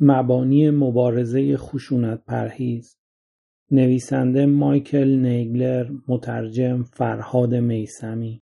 مبانی 0.00 0.70
مبارزه 0.70 1.56
خشونت 1.56 2.24
پرهیز. 2.24 2.96
نویسنده 3.70 4.46
مایکل 4.46 5.08
نیگلر 5.08 5.90
مترجم 6.08 6.82
فرهاد 6.82 7.54
میسمی. 7.54 8.42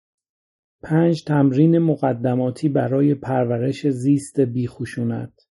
پنج 0.83 1.23
تمرین 1.23 1.79
مقدماتی 1.79 2.69
برای 2.69 3.15
پرورش 3.15 3.87
زیست 3.87 4.39
بیخشونت 4.39 5.47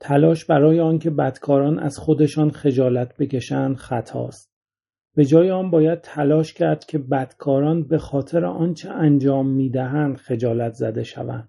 تلاش 0.00 0.44
برای 0.44 0.80
آنکه 0.80 1.10
بدکاران 1.10 1.78
از 1.78 1.98
خودشان 1.98 2.50
خجالت 2.50 3.16
بکشند 3.16 3.76
خطاست. 3.76 4.52
به 5.14 5.24
جای 5.24 5.50
آن 5.50 5.70
باید 5.70 6.00
تلاش 6.00 6.52
کرد 6.54 6.84
که 6.84 6.98
بدکاران 6.98 7.82
به 7.82 7.98
خاطر 7.98 8.44
آنچه 8.44 8.90
انجام 8.90 9.50
می‌دهند 9.50 10.16
خجالت 10.16 10.72
زده 10.72 11.02
شوند. 11.02 11.48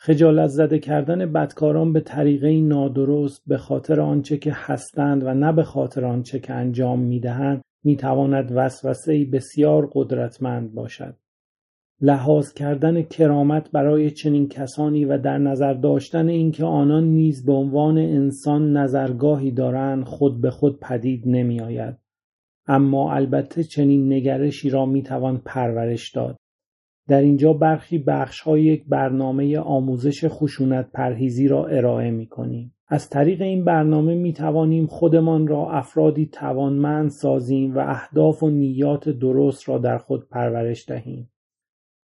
خجالت 0.00 0.48
زده 0.48 0.78
کردن 0.78 1.32
بدکاران 1.32 1.92
به 1.92 2.00
طریقه 2.00 2.60
نادرست 2.60 3.42
به 3.46 3.56
خاطر 3.56 4.00
آنچه 4.00 4.36
که 4.36 4.52
هستند 4.54 5.24
و 5.24 5.34
نه 5.34 5.52
به 5.52 5.62
خاطر 5.62 6.04
آنچه 6.04 6.38
که 6.38 6.52
انجام 6.52 7.00
می‌دهند 7.00 7.62
می‌تواند 7.84 8.52
وسوسهای 8.54 9.24
بسیار 9.24 9.90
قدرتمند 9.92 10.74
باشد. 10.74 11.16
لحاظ 12.00 12.52
کردن 12.52 13.02
کرامت 13.02 13.70
برای 13.70 14.10
چنین 14.10 14.48
کسانی 14.48 15.04
و 15.04 15.18
در 15.18 15.38
نظر 15.38 15.74
داشتن 15.74 16.28
اینکه 16.28 16.64
آنان 16.64 17.04
نیز 17.04 17.46
به 17.46 17.52
عنوان 17.52 17.98
انسان 17.98 18.76
نظرگاهی 18.76 19.50
دارند 19.50 20.04
خود 20.04 20.40
به 20.40 20.50
خود 20.50 20.80
پدید 20.80 21.22
نمیآید. 21.26 21.94
اما 22.66 23.12
البته 23.12 23.64
چنین 23.64 24.12
نگرشی 24.12 24.70
را 24.70 24.86
می‌توان 24.86 25.38
پرورش 25.44 26.10
داد. 26.12 26.36
در 27.08 27.20
اینجا 27.20 27.52
برخی 27.52 28.04
های 28.44 28.62
یک 28.62 28.84
برنامه 28.88 29.58
آموزش 29.58 30.24
خشونت 30.28 30.90
پرهیزی 30.92 31.48
را 31.48 31.66
ارائه 31.66 32.10
می 32.10 32.26
کنیم. 32.26 32.74
از 32.88 33.08
طریق 33.08 33.42
این 33.42 33.64
برنامه 33.64 34.14
می 34.14 34.32
توانیم 34.32 34.86
خودمان 34.86 35.46
را 35.46 35.70
افرادی 35.70 36.26
توانمند 36.26 37.10
سازیم 37.10 37.74
و 37.74 37.78
اهداف 37.78 38.42
و 38.42 38.50
نیات 38.50 39.08
درست 39.08 39.68
را 39.68 39.78
در 39.78 39.98
خود 39.98 40.28
پرورش 40.28 40.88
دهیم. 40.88 41.30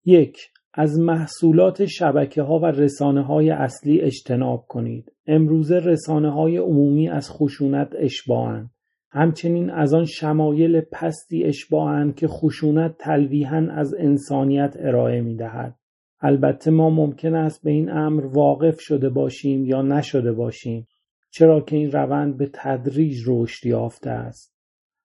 یک 0.05 0.37
از 0.73 0.99
محصولات 0.99 1.85
شبکه 1.85 2.41
ها 2.41 2.59
و 2.59 2.65
رسانه 2.65 3.21
های 3.21 3.49
اصلی 3.49 4.01
اجتناب 4.01 4.65
کنید. 4.67 5.11
امروزه 5.27 5.79
رسانه 5.79 6.31
های 6.31 6.57
عمومی 6.57 7.09
از 7.09 7.31
خشونت 7.31 7.93
اشباهند. 7.97 8.72
همچنین 9.15 9.69
از 9.69 9.93
آن 9.93 10.05
شمایل 10.05 10.81
پستی 10.81 11.43
اشباهند 11.43 12.15
که 12.15 12.27
خشونت 12.27 12.97
تلویحا 12.97 13.67
از 13.71 13.95
انسانیت 13.99 14.75
ارائه 14.79 15.21
می 15.21 15.35
دهد. 15.35 15.75
البته 16.21 16.71
ما 16.71 16.89
ممکن 16.89 17.35
است 17.35 17.63
به 17.63 17.71
این 17.71 17.91
امر 17.91 18.25
واقف 18.25 18.79
شده 18.79 19.09
باشیم 19.09 19.65
یا 19.65 19.81
نشده 19.81 20.31
باشیم 20.31 20.87
چرا 21.31 21.61
که 21.61 21.75
این 21.75 21.91
روند 21.91 22.37
به 22.37 22.49
تدریج 22.53 23.17
رشد 23.27 23.65
یافته 23.65 24.09
است. 24.09 24.55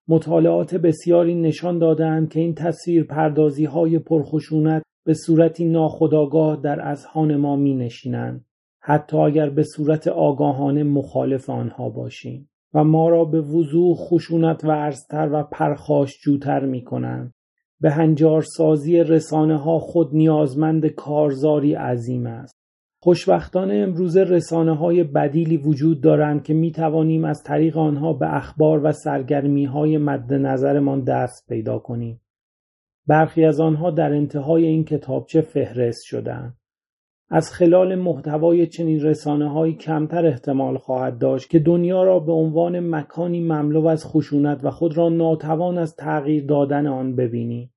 مطالعات 0.09 0.75
بسیاری 0.75 1.35
نشان 1.35 1.79
دادند 1.79 2.29
که 2.29 2.41
این 2.41 2.55
تصویر 2.55 3.05
پردازی 3.05 3.65
های 3.65 3.99
پرخشونت 3.99 4.83
به 5.05 5.15
صورتی 5.15 5.65
ناخودآگاه 5.65 6.61
در 6.63 6.89
اذهان 6.89 7.37
ما 7.37 7.57
می 7.57 7.75
نشینند. 7.75 8.45
حتی 8.81 9.17
اگر 9.17 9.51
به 9.51 9.63
صورت 9.63 10.09
آگاهانه 10.09 10.83
مخالف 10.83 11.51
آنها 11.51 11.89
باشیم. 11.89 12.49
و 12.75 12.85
ما 12.85 13.09
را 13.09 13.25
به 13.25 13.41
وضوح 13.41 13.97
خشونت 13.97 14.65
ورزتر 14.65 15.29
و 15.33 15.43
پرخاشجوتر 15.43 16.65
می 16.65 16.85
کنند. 16.85 17.35
به 17.81 17.91
هنجارسازی 17.91 18.97
رسانه 18.97 19.57
ها 19.57 19.79
خود 19.79 20.15
نیازمند 20.15 20.87
کارزاری 20.87 21.75
عظیم 21.75 22.27
است. 22.27 22.59
خوشبختانه 23.01 23.75
امروز 23.75 24.17
رسانه 24.17 24.77
های 24.77 25.05
بدیلی 25.05 25.57
وجود 25.57 26.01
دارند 26.01 26.43
که 26.43 26.55
می 26.55 26.73
توانیم 26.73 27.25
از 27.25 27.43
طریق 27.43 27.77
آنها 27.77 28.13
به 28.13 28.37
اخبار 28.37 28.85
و 28.85 28.93
سرگرمی 28.93 29.65
های 29.65 29.99
مد 29.99 30.33
نظرمان 30.33 31.05
دست 31.05 31.47
پیدا 31.49 31.79
کنیم. 31.79 32.21
برخی 33.07 33.45
از 33.45 33.61
آنها 33.61 33.91
در 33.91 34.13
انتهای 34.13 34.65
این 34.67 34.85
کتابچه 34.85 35.41
فهرست 35.41 36.05
شدند. 36.05 36.57
از 37.31 37.53
خلال 37.53 37.95
محتوای 37.95 38.67
چنین 38.67 39.01
رسانههایی 39.01 39.75
کمتر 39.75 40.27
احتمال 40.27 40.79
خواهد 40.79 41.19
داشت 41.19 41.51
که 41.51 41.59
دنیا 41.59 42.05
را 42.05 42.21
به 42.21 42.33
عنوان 42.33 42.81
مکانی 42.81 43.41
مملو 43.41 43.87
از 43.87 44.07
خشونت 44.07 44.65
و 44.65 44.71
خود 44.71 44.97
را 44.97 45.09
ناتوان 45.09 45.79
از 45.79 45.97
تغییر 45.97 46.45
دادن 46.45 46.87
آن 46.87 47.17
ببینی. 47.17 47.71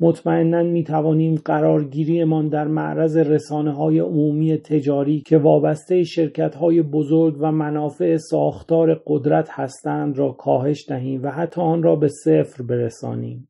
مطمئنا 0.00 0.62
می 0.62 0.84
توانیم 0.84 1.34
قرارگیریمان 1.34 2.48
در 2.48 2.68
معرض 2.68 3.16
رسانه 3.16 3.72
های 3.72 3.98
عمومی 3.98 4.56
تجاری 4.56 5.20
که 5.20 5.38
وابسته 5.38 6.04
شرکت 6.04 6.54
های 6.54 6.82
بزرگ 6.82 7.36
و 7.40 7.52
منافع 7.52 8.16
ساختار 8.16 9.02
قدرت 9.06 9.48
هستند 9.50 10.18
را 10.18 10.32
کاهش 10.32 10.88
دهیم 10.88 11.22
و 11.22 11.30
حتی 11.30 11.60
آن 11.60 11.82
را 11.82 11.96
به 11.96 12.08
صفر 12.08 12.62
برسانیم. 12.62 13.48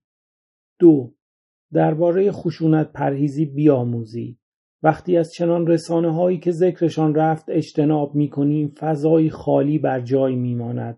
دو 0.79 1.13
درباره 1.73 2.33
خشونت 2.33 2.93
پرهیزی 2.93 3.45
بیاموزید. 3.45 4.40
وقتی 4.83 5.17
از 5.17 5.33
چنان 5.33 5.67
رسانه 5.67 6.15
هایی 6.15 6.39
که 6.39 6.51
ذکرشان 6.51 7.15
رفت 7.15 7.45
اجتناب 7.49 8.15
می 8.15 8.29
کنیم 8.29 8.73
فضای 8.79 9.31
خالی 9.31 9.79
بر 9.79 10.01
جای 10.01 10.37
می 10.37 10.55
ماند. 10.55 10.97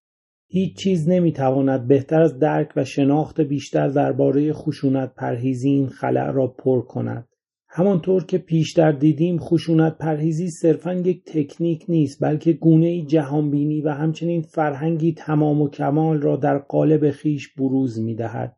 هیچ 0.48 0.76
چیز 0.76 1.08
نمی 1.08 1.32
تواند 1.32 1.88
بهتر 1.88 2.22
از 2.22 2.38
درک 2.38 2.68
و 2.76 2.84
شناخت 2.84 3.40
بیشتر 3.40 3.88
درباره 3.88 4.52
خشونت 4.52 5.14
پرهیزی 5.14 5.70
این 5.70 5.88
خلع 5.88 6.30
را 6.30 6.46
پر 6.46 6.82
کند. 6.82 7.28
همانطور 7.68 8.24
که 8.24 8.38
پیشتر 8.38 8.92
دیدیم 8.92 9.38
خشونت 9.38 9.98
پرهیزی 9.98 10.50
صرفا 10.50 10.94
یک 10.94 11.24
تکنیک 11.24 11.84
نیست 11.88 12.22
بلکه 12.22 12.52
گونه 12.52 13.02
جهانبینی 13.02 13.80
و 13.80 13.88
همچنین 13.88 14.42
فرهنگی 14.42 15.12
تمام 15.12 15.62
و 15.62 15.68
کمال 15.68 16.20
را 16.20 16.36
در 16.36 16.58
قالب 16.58 17.10
خیش 17.10 17.54
بروز 17.54 18.00
می 18.00 18.14
دهد. 18.14 18.56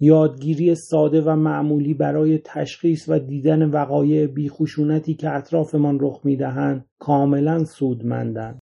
یادگیری 0.00 0.74
ساده 0.74 1.20
و 1.20 1.36
معمولی 1.36 1.94
برای 1.94 2.38
تشخیص 2.38 3.08
و 3.08 3.18
دیدن 3.18 3.70
وقایع 3.70 4.26
بیخشونتی 4.26 5.14
که 5.14 5.30
اطرافمان 5.30 5.98
رخ 6.00 6.20
می‌دهند 6.24 6.84
کاملا 6.98 7.64
سودمندند. 7.64 8.58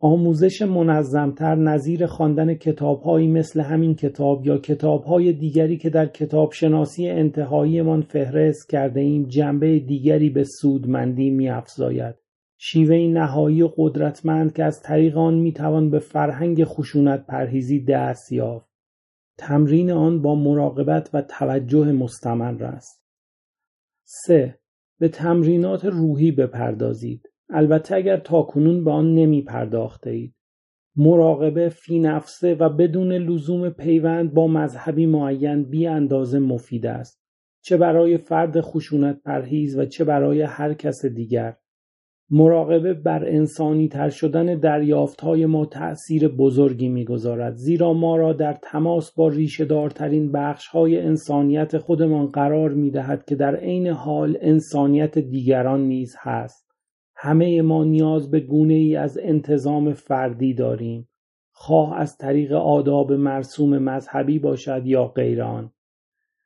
آموزش 0.00 0.62
منظمتر 0.62 1.54
نظیر 1.54 2.06
خواندن 2.06 2.54
کتابهایی 2.54 3.28
مثل 3.28 3.60
همین 3.60 3.94
کتاب 3.94 4.46
یا 4.46 4.58
کتابهای 4.58 5.32
دیگری 5.32 5.76
که 5.76 5.90
در 5.90 6.06
کتاب 6.06 6.52
شناسی 6.52 7.08
انتهاییمان 7.08 8.02
فهرست 8.02 8.70
کرده 8.70 9.00
ایم 9.00 9.24
جنبه 9.24 9.78
دیگری 9.78 10.30
به 10.30 10.44
سودمندی 10.44 11.30
میافزاید. 11.30 12.14
شیوه 12.58 12.96
نهایی 12.96 13.62
و 13.62 13.70
قدرتمند 13.76 14.52
که 14.52 14.64
از 14.64 14.82
طریق 14.82 15.18
آن 15.18 15.34
می‌توان 15.34 15.90
به 15.90 15.98
فرهنگ 15.98 16.64
خشونت 16.64 17.26
پرهیزی 17.26 17.84
دست 17.84 18.32
یافت. 18.32 18.67
تمرین 19.38 19.90
آن 19.90 20.22
با 20.22 20.34
مراقبت 20.34 21.10
و 21.12 21.22
توجه 21.22 21.92
مستمر 21.92 22.64
است. 22.64 23.04
3. 24.04 24.58
به 25.00 25.08
تمرینات 25.08 25.84
روحی 25.84 26.32
بپردازید. 26.32 27.28
البته 27.50 27.94
اگر 27.94 28.16
تاکنون 28.16 28.84
به 28.84 28.90
آن 28.90 29.14
نمی 29.14 29.42
پرداخته 29.42 30.10
اید. 30.10 30.34
مراقبه 30.96 31.68
فی 31.68 31.98
نفسه 31.98 32.54
و 32.54 32.68
بدون 32.68 33.12
لزوم 33.12 33.70
پیوند 33.70 34.34
با 34.34 34.46
مذهبی 34.46 35.06
معین 35.06 35.64
بی 35.64 35.86
اندازه 35.86 36.38
مفید 36.38 36.86
است. 36.86 37.22
چه 37.64 37.76
برای 37.76 38.16
فرد 38.16 38.60
خشونت 38.60 39.22
پرهیز 39.22 39.78
و 39.78 39.84
چه 39.84 40.04
برای 40.04 40.42
هر 40.42 40.74
کس 40.74 41.06
دیگر. 41.06 41.56
مراقبه 42.30 42.94
بر 42.94 43.28
انسانی 43.28 43.88
تر 43.88 44.08
شدن 44.08 44.58
دریافت 44.58 45.20
های 45.20 45.46
ما 45.46 45.66
تأثیر 45.66 46.28
بزرگی 46.28 46.88
می‌گذارد 46.88 47.54
زیرا 47.54 47.92
ما 47.92 48.16
را 48.16 48.32
در 48.32 48.52
تماس 48.62 49.12
با 49.12 49.28
ریشه 49.28 49.64
دارترین 49.64 50.32
بخش 50.32 50.66
های 50.66 51.00
انسانیت 51.00 51.78
خودمان 51.78 52.26
قرار 52.26 52.70
می 52.74 52.90
دهد 52.90 53.24
که 53.24 53.34
در 53.34 53.56
عین 53.56 53.86
حال 53.86 54.38
انسانیت 54.40 55.18
دیگران 55.18 55.80
نیز 55.80 56.16
هست. 56.18 56.68
همه 57.16 57.62
ما 57.62 57.84
نیاز 57.84 58.30
به 58.30 58.40
گونه 58.40 58.74
ای 58.74 58.96
از 58.96 59.18
انتظام 59.22 59.92
فردی 59.92 60.54
داریم. 60.54 61.08
خواه 61.52 61.98
از 61.98 62.16
طریق 62.16 62.52
آداب 62.52 63.12
مرسوم 63.12 63.78
مذهبی 63.78 64.38
باشد 64.38 64.86
یا 64.86 65.04
غیران. 65.04 65.70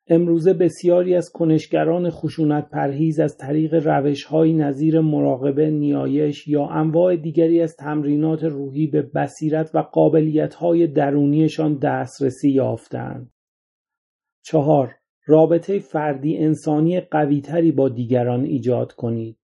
امروزه 0.08 0.52
بسیاری 0.52 1.14
از 1.14 1.30
کنشگران 1.30 2.10
خشونت 2.10 2.70
پرهیز 2.70 3.20
از 3.20 3.36
طریق 3.36 3.74
روشهایی 3.86 4.54
نظیر 4.54 5.00
مراقبه 5.00 5.70
نیایش 5.70 6.48
یا 6.48 6.66
انواع 6.66 7.16
دیگری 7.16 7.60
از 7.60 7.76
تمرینات 7.76 8.44
روحی 8.44 8.86
به 8.86 9.02
بصیرت 9.02 9.70
و 9.74 9.78
قابلیتهای 9.78 10.86
درونیشان 10.86 11.78
دسترسی 11.78 12.50
یافتند. 12.50 13.32
چهار 14.44 14.94
رابطه 15.26 15.78
فردی 15.78 16.36
انسانی 16.36 17.00
قویتری 17.00 17.72
با 17.72 17.88
دیگران 17.88 18.44
ایجاد 18.44 18.92
کنید. 18.92 19.38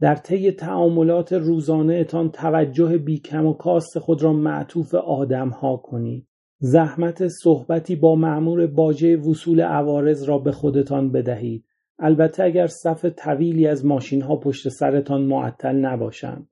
در 0.00 0.14
طی 0.14 0.52
تعاملات 0.52 1.32
روزانه 1.32 1.94
اتان 1.94 2.30
توجه 2.30 2.98
بیکم 2.98 3.46
و 3.46 3.52
کاست 3.52 3.98
خود 3.98 4.22
را 4.22 4.32
معطوف 4.32 4.94
آدم 4.94 5.48
ها 5.48 5.76
کنید. 5.76 6.26
زحمت 6.58 7.28
صحبتی 7.28 7.96
با 7.96 8.14
معمور 8.14 8.66
باجه 8.66 9.16
وصول 9.16 9.60
عوارض 9.60 10.28
را 10.28 10.38
به 10.38 10.52
خودتان 10.52 11.12
بدهید. 11.12 11.64
البته 11.98 12.44
اگر 12.44 12.66
صف 12.66 13.04
طویلی 13.16 13.66
از 13.66 13.86
ماشین 13.86 14.22
ها 14.22 14.36
پشت 14.36 14.68
سرتان 14.68 15.22
معطل 15.22 15.76
نباشند. 15.76 16.48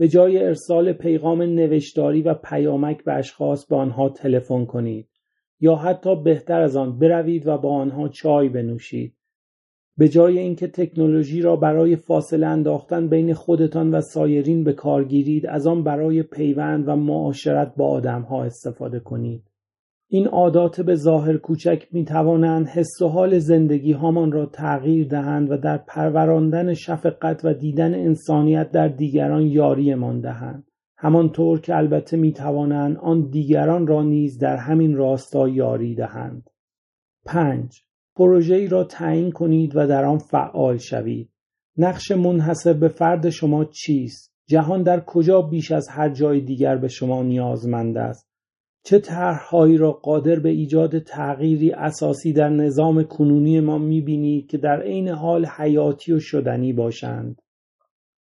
به 0.00 0.08
جای 0.08 0.38
ارسال 0.38 0.92
پیغام 0.92 1.42
نوشتاری 1.42 2.22
و 2.22 2.34
پیامک 2.34 3.04
به 3.04 3.12
اشخاص 3.12 3.66
به 3.66 3.76
آنها 3.76 4.08
تلفن 4.08 4.64
کنید 4.64 5.08
یا 5.60 5.76
حتی 5.76 6.22
بهتر 6.22 6.60
از 6.60 6.76
آن 6.76 6.98
بروید 6.98 7.46
و 7.46 7.58
با 7.58 7.74
آنها 7.74 8.08
چای 8.08 8.48
بنوشید 8.48 9.14
به 9.98 10.08
جای 10.08 10.38
اینکه 10.38 10.68
تکنولوژی 10.68 11.42
را 11.42 11.56
برای 11.56 11.96
فاصله 11.96 12.46
انداختن 12.46 13.08
بین 13.08 13.34
خودتان 13.34 13.90
و 13.90 14.00
سایرین 14.00 14.64
به 14.64 14.72
کار 14.72 15.04
گیرید 15.04 15.46
از 15.46 15.66
آن 15.66 15.84
برای 15.84 16.22
پیوند 16.22 16.88
و 16.88 16.96
معاشرت 16.96 17.74
با 17.76 17.88
آدمها 17.88 18.44
استفاده 18.44 19.00
کنید. 19.00 19.50
این 20.12 20.26
عادات 20.26 20.80
به 20.80 20.94
ظاهر 20.94 21.36
کوچک 21.36 21.88
می 21.92 22.04
توانند 22.04 22.66
حس 22.66 23.02
و 23.02 23.08
حال 23.08 23.38
زندگی 23.38 23.92
هامان 23.92 24.32
را 24.32 24.46
تغییر 24.46 25.08
دهند 25.08 25.50
و 25.50 25.56
در 25.56 25.78
پروراندن 25.78 26.74
شفقت 26.74 27.44
و 27.44 27.54
دیدن 27.54 27.94
انسانیت 27.94 28.70
در 28.70 28.88
دیگران 28.88 29.42
یاریمان 29.42 30.20
دهند. 30.20 30.64
همانطور 30.98 31.60
که 31.60 31.76
البته 31.76 32.16
می 32.16 32.32
توانند 32.32 32.96
آن 32.96 33.30
دیگران 33.30 33.86
را 33.86 34.02
نیز 34.02 34.38
در 34.38 34.56
همین 34.56 34.96
راستا 34.96 35.48
یاری 35.48 35.94
دهند. 35.94 36.50
5 37.26 37.82
پروژه‌ای 38.20 38.68
را 38.68 38.84
تعیین 38.84 39.32
کنید 39.32 39.76
و 39.76 39.86
در 39.86 40.04
آن 40.04 40.18
فعال 40.18 40.76
شوید. 40.76 41.30
نقش 41.76 42.10
منحصر 42.10 42.72
به 42.72 42.88
فرد 42.88 43.30
شما 43.30 43.64
چیست؟ 43.64 44.34
جهان 44.46 44.82
در 44.82 45.00
کجا 45.00 45.42
بیش 45.42 45.72
از 45.72 45.88
هر 45.88 46.08
جای 46.08 46.40
دیگر 46.40 46.76
به 46.76 46.88
شما 46.88 47.22
نیازمند 47.22 47.98
است؟ 47.98 48.28
چه 48.84 48.98
طرحهایی 48.98 49.76
را 49.76 49.92
قادر 49.92 50.38
به 50.38 50.48
ایجاد 50.48 50.98
تغییری 50.98 51.72
اساسی 51.72 52.32
در 52.32 52.48
نظام 52.48 53.02
کنونی 53.02 53.60
ما 53.60 53.78
می‌بینید 53.78 54.50
که 54.50 54.58
در 54.58 54.82
عین 54.82 55.08
حال 55.08 55.46
حیاتی 55.46 56.12
و 56.12 56.20
شدنی 56.20 56.72
باشند؟ 56.72 57.42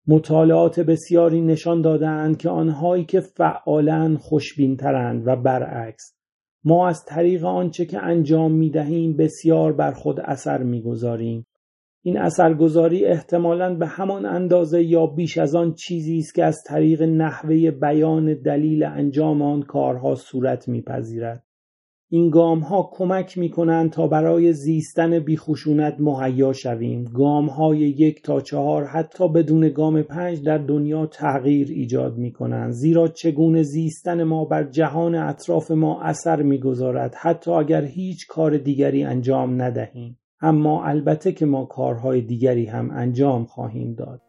مطالعات 0.08 0.80
بسیاری 0.80 1.42
نشان 1.42 1.82
دادهاند 1.82 2.38
که 2.38 2.50
آنهایی 2.50 3.06
که 3.06 3.20
فعالن 3.20 4.16
خوشبینترند 4.16 5.28
و 5.28 5.36
برعکس 5.36 6.19
ما 6.64 6.88
از 6.88 7.06
طریق 7.06 7.46
آنچه 7.46 7.86
که 7.86 8.00
انجام 8.00 8.52
می 8.52 8.70
دهیم 8.70 9.18
بسیار 9.18 9.74
بر 9.74 9.92
خود 9.92 10.20
اثر 10.20 10.64
می 10.64 10.82
گذاریم. 10.82 11.46
این 12.02 12.18
اثرگذاری 12.18 13.06
احتمالاً 13.06 13.76
به 13.76 13.88
همان 13.88 14.26
اندازه 14.26 14.84
یا 14.84 15.06
بیش 15.06 15.38
از 15.38 15.56
آن 15.56 15.74
چیزی 15.74 16.18
است 16.18 16.36
که 16.36 16.46
از 16.46 16.64
طریق 16.68 17.02
نحوه 17.02 17.72
بیان 17.72 18.34
دلیل 18.34 18.84
انجام 18.84 19.42
آن 19.42 19.62
کارها 19.62 20.16
صورت 20.16 20.68
میپذیرد. 20.68 21.44
این 22.12 22.30
گام 22.30 22.60
ها 22.60 22.90
کمک 22.94 23.38
می 23.38 23.50
کنند 23.50 23.92
تا 23.92 24.08
برای 24.08 24.54
زیستن 24.54 25.20
بیخشونت 25.20 25.96
مهیا 26.00 26.54
شویم. 26.54 27.04
گام 27.04 27.48
های 27.50 27.78
یک 27.78 28.24
تا 28.24 28.42
چهار 28.42 28.86
حتی 28.86 29.28
بدون 29.28 29.70
گام 29.70 30.02
پنج 30.02 30.44
در 30.44 30.58
دنیا 30.58 31.06
تغییر 31.06 31.68
ایجاد 31.68 32.18
می 32.18 32.32
کنند. 32.32 32.72
زیرا 32.72 33.08
چگونه 33.08 33.64
زیستن 33.64 34.24
ما 34.24 34.46
بر 34.46 34.64
جهان 34.64 35.16
اطراف 35.16 35.72
ما 35.72 36.02
اثر 36.02 36.42
می 36.42 36.60
گذارد 36.60 37.16
حتی 37.16 37.52
اگر 37.52 37.86
هیچ 37.86 38.28
کار 38.28 38.58
دیگری 38.58 39.04
انجام 39.04 39.62
ندهیم. 39.62 40.18
اما 40.42 40.86
البته 40.86 41.32
که 41.32 41.46
ما 41.46 41.66
کارهای 41.66 42.22
دیگری 42.22 42.66
هم 42.66 42.92
انجام 42.92 43.46
خواهیم 43.46 43.94
داد. 43.94 44.22